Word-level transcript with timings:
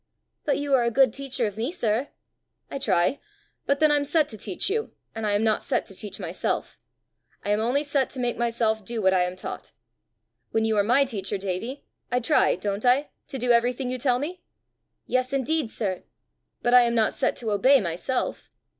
"But 0.45 0.57
you 0.57 0.73
are 0.73 0.81
a 0.83 0.89
good 0.89 1.13
teacher 1.13 1.45
of 1.45 1.57
me, 1.57 1.71
sir!" 1.71 2.07
"I 2.71 2.79
try 2.79 3.19
but 3.67 3.79
then 3.79 3.91
I'm 3.91 4.03
set 4.03 4.27
to 4.29 4.35
teach 4.37 4.67
you, 4.67 4.93
and 5.13 5.27
I 5.27 5.33
am 5.33 5.43
not 5.43 5.61
set 5.61 5.85
to 5.85 5.95
teach 5.95 6.19
myself: 6.19 6.79
I 7.45 7.51
am 7.51 7.59
only 7.59 7.83
set 7.83 8.09
to 8.09 8.19
make 8.19 8.35
myself 8.35 8.83
do 8.83 8.99
what 8.99 9.13
I 9.13 9.25
am 9.25 9.35
taught. 9.35 9.73
When 10.49 10.65
you 10.65 10.75
are 10.77 10.83
my 10.83 11.05
teacher, 11.05 11.37
Davie, 11.37 11.85
I 12.11 12.19
try 12.19 12.55
don't 12.55 12.83
I 12.83 13.11
to 13.27 13.37
do 13.37 13.51
everything 13.51 13.91
you 13.91 13.99
tell 13.99 14.17
me?" 14.17 14.41
"Yes, 15.05 15.33
indeed, 15.33 15.69
sir!" 15.69 16.01
"But 16.63 16.73
I 16.73 16.81
am 16.81 16.95
not 16.95 17.13
set 17.13 17.35
to 17.35 17.51
obey 17.51 17.79
myself!" 17.79 18.49